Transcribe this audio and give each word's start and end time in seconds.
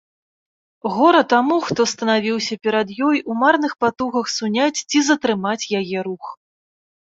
Гора 0.95 1.19
таму, 1.33 1.57
хто 1.67 1.85
станавіўся 1.93 2.57
перад 2.65 2.95
ёй 3.09 3.17
у 3.33 3.37
марных 3.43 3.77
патугах 3.85 4.33
суняць 4.39 4.83
ці 4.89 4.99
затрымаць 5.13 5.61
яе 5.81 5.97
рух! 6.11 6.37